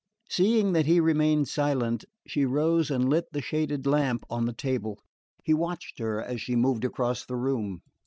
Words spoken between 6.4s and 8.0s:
she moved across the room.